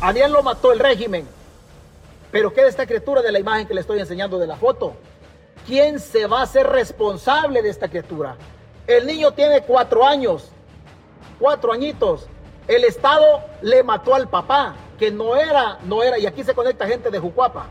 Aniel 0.00 0.32
lo 0.32 0.42
mató 0.42 0.72
el 0.72 0.78
régimen. 0.78 1.28
Pero 2.30 2.52
¿qué 2.52 2.62
de 2.62 2.68
esta 2.68 2.86
criatura 2.86 3.22
de 3.22 3.32
la 3.32 3.38
imagen 3.38 3.66
que 3.66 3.74
le 3.74 3.80
estoy 3.80 3.98
enseñando 3.98 4.38
de 4.38 4.46
la 4.46 4.56
foto? 4.56 4.94
¿Quién 5.66 6.00
se 6.00 6.26
va 6.26 6.40
a 6.40 6.44
hacer 6.44 6.66
responsable 6.66 7.60
de 7.60 7.68
esta 7.68 7.88
criatura? 7.88 8.36
El 8.86 9.06
niño 9.06 9.32
tiene 9.32 9.62
cuatro 9.62 10.06
años, 10.06 10.50
cuatro 11.38 11.72
añitos. 11.72 12.26
El 12.66 12.84
Estado 12.84 13.42
le 13.62 13.82
mató 13.82 14.14
al 14.14 14.28
papá, 14.28 14.74
que 14.98 15.10
no 15.10 15.36
era, 15.36 15.78
no 15.84 16.02
era, 16.02 16.18
y 16.18 16.26
aquí 16.26 16.44
se 16.44 16.54
conecta 16.54 16.86
gente 16.86 17.10
de 17.10 17.18
Jucuapa. 17.18 17.66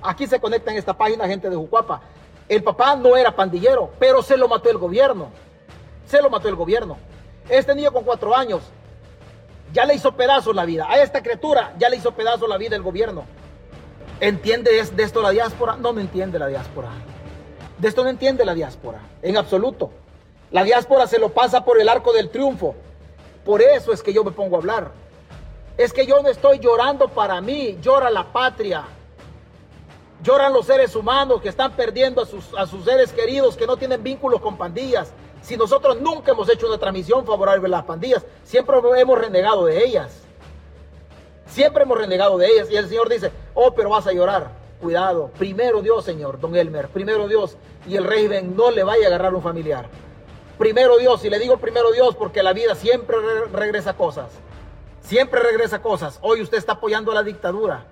Aquí 0.00 0.26
se 0.26 0.40
conecta 0.40 0.70
en 0.70 0.78
esta 0.78 0.94
página 0.94 1.26
gente 1.26 1.50
de 1.50 1.56
Jucuapa. 1.56 2.00
El 2.48 2.62
papá 2.62 2.96
no 2.96 3.16
era 3.16 3.34
pandillero, 3.34 3.90
pero 3.98 4.22
se 4.22 4.36
lo 4.36 4.48
mató 4.48 4.70
el 4.70 4.78
gobierno. 4.78 5.28
Se 6.06 6.22
lo 6.22 6.30
mató 6.30 6.48
el 6.48 6.54
gobierno. 6.54 6.96
Este 7.48 7.74
niño 7.74 7.92
con 7.92 8.04
cuatro 8.04 8.34
años 8.34 8.62
ya 9.74 9.84
le 9.84 9.94
hizo 9.96 10.12
pedazos 10.12 10.54
la 10.54 10.64
vida. 10.64 10.86
A 10.88 11.02
esta 11.02 11.20
criatura 11.20 11.74
ya 11.78 11.88
le 11.88 11.96
hizo 11.96 12.12
pedazos 12.12 12.48
la 12.48 12.56
vida 12.56 12.76
el 12.76 12.82
gobierno. 12.82 13.24
¿Entiende 14.20 14.70
de 14.70 15.02
esto 15.02 15.20
la 15.20 15.30
diáspora? 15.30 15.76
No, 15.76 15.92
no 15.92 16.00
entiende 16.00 16.38
la 16.38 16.46
diáspora. 16.46 16.90
De 17.78 17.88
esto 17.88 18.04
no 18.04 18.08
entiende 18.08 18.44
la 18.44 18.54
diáspora, 18.54 19.00
en 19.20 19.36
absoluto. 19.36 19.90
La 20.52 20.62
diáspora 20.62 21.08
se 21.08 21.18
lo 21.18 21.30
pasa 21.30 21.64
por 21.64 21.80
el 21.80 21.88
arco 21.88 22.12
del 22.12 22.30
triunfo. 22.30 22.76
Por 23.44 23.60
eso 23.60 23.92
es 23.92 24.00
que 24.00 24.12
yo 24.12 24.22
me 24.22 24.30
pongo 24.30 24.54
a 24.54 24.60
hablar. 24.60 24.92
Es 25.76 25.92
que 25.92 26.06
yo 26.06 26.22
no 26.22 26.28
estoy 26.28 26.60
llorando 26.60 27.08
para 27.08 27.40
mí, 27.40 27.76
llora 27.82 28.10
la 28.10 28.32
patria. 28.32 28.84
Lloran 30.22 30.52
los 30.52 30.66
seres 30.66 30.94
humanos 30.94 31.42
que 31.42 31.48
están 31.48 31.72
perdiendo 31.72 32.22
a 32.22 32.26
sus, 32.26 32.54
a 32.56 32.64
sus 32.68 32.84
seres 32.84 33.12
queridos, 33.12 33.56
que 33.56 33.66
no 33.66 33.76
tienen 33.76 34.04
vínculos 34.04 34.40
con 34.40 34.56
pandillas. 34.56 35.12
Si 35.44 35.58
nosotros 35.58 36.00
nunca 36.00 36.32
hemos 36.32 36.48
hecho 36.48 36.66
una 36.66 36.78
transmisión 36.78 37.26
favorable 37.26 37.66
a 37.66 37.70
las 37.70 37.84
pandillas, 37.84 38.24
siempre 38.44 38.78
hemos 38.96 39.18
renegado 39.18 39.66
de 39.66 39.84
ellas. 39.84 40.22
Siempre 41.46 41.82
hemos 41.82 41.98
renegado 41.98 42.38
de 42.38 42.46
ellas. 42.46 42.70
Y 42.70 42.76
el 42.76 42.88
Señor 42.88 43.10
dice, 43.10 43.30
oh, 43.52 43.74
pero 43.74 43.90
vas 43.90 44.06
a 44.06 44.12
llorar. 44.12 44.48
Cuidado. 44.80 45.30
Primero 45.38 45.82
Dios, 45.82 46.02
Señor, 46.02 46.40
don 46.40 46.56
Elmer. 46.56 46.88
Primero 46.88 47.28
Dios. 47.28 47.58
Y 47.86 47.96
el 47.96 48.04
régimen 48.04 48.56
no 48.56 48.70
le 48.70 48.84
vaya 48.84 49.04
a 49.04 49.08
agarrar 49.08 49.34
un 49.34 49.42
familiar. 49.42 49.86
Primero 50.56 50.96
Dios. 50.96 51.22
Y 51.26 51.30
le 51.30 51.38
digo 51.38 51.58
primero 51.58 51.92
Dios 51.92 52.16
porque 52.16 52.42
la 52.42 52.54
vida 52.54 52.74
siempre 52.74 53.18
regresa 53.52 53.98
cosas. 53.98 54.30
Siempre 55.02 55.40
regresa 55.40 55.82
cosas. 55.82 56.18
Hoy 56.22 56.40
usted 56.40 56.56
está 56.56 56.72
apoyando 56.72 57.12
a 57.12 57.16
la 57.16 57.22
dictadura. 57.22 57.84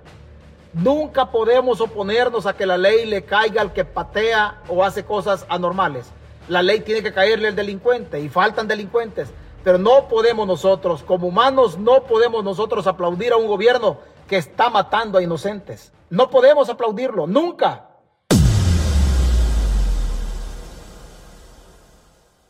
Nunca 0.72 1.30
podemos 1.30 1.82
oponernos 1.82 2.46
a 2.46 2.56
que 2.56 2.64
la 2.64 2.78
ley 2.78 3.04
le 3.04 3.24
caiga 3.26 3.60
al 3.60 3.74
que 3.74 3.84
patea 3.84 4.62
o 4.68 4.82
hace 4.82 5.04
cosas 5.04 5.44
anormales. 5.50 6.10
La 6.48 6.62
ley 6.62 6.80
tiene 6.80 7.02
que 7.02 7.12
caerle 7.12 7.48
al 7.48 7.56
delincuente 7.56 8.20
y 8.20 8.28
faltan 8.28 8.68
delincuentes. 8.68 9.28
Pero 9.62 9.78
no 9.78 10.08
podemos 10.08 10.46
nosotros, 10.46 11.02
como 11.02 11.28
humanos, 11.28 11.78
no 11.78 12.04
podemos 12.04 12.42
nosotros 12.42 12.86
aplaudir 12.86 13.32
a 13.32 13.36
un 13.36 13.46
gobierno 13.46 13.98
que 14.26 14.36
está 14.36 14.70
matando 14.70 15.18
a 15.18 15.22
inocentes. 15.22 15.92
No 16.10 16.30
podemos 16.30 16.68
aplaudirlo, 16.68 17.26
nunca. 17.26 17.91